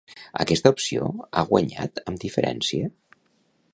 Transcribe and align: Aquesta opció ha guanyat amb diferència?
Aquesta 0.43 0.71
opció 0.75 1.11
ha 1.35 1.43
guanyat 1.51 2.03
amb 2.13 2.21
diferència? 2.25 2.91